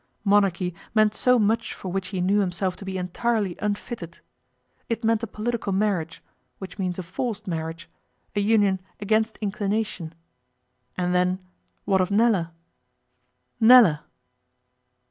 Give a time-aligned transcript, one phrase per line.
[0.23, 4.19] Monarchy meant so much for which he knew himself to be entirely unfitted.
[4.89, 6.23] It meant a political marriage,
[6.57, 7.87] which means a forced marriage,
[8.35, 10.15] a union against inclination.
[10.97, 11.37] And then
[11.85, 12.51] what of Nella
[13.59, 14.03] Nella!